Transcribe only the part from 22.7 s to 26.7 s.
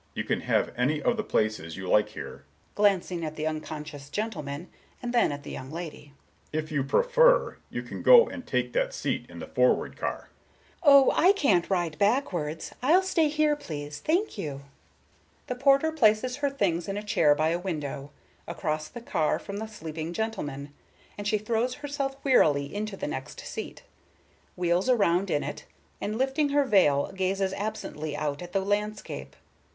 into the next seat, wheels round in it, and lifting her